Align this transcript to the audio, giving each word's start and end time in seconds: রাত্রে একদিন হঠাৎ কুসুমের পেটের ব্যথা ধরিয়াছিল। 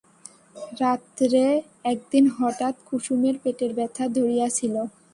রাত্রে 0.81 1.43
একদিন 1.85 2.25
হঠাৎ 2.37 2.75
কুসুমের 2.87 3.35
পেটের 3.43 3.71
ব্যথা 3.77 4.05
ধরিয়াছিল। 4.17 4.75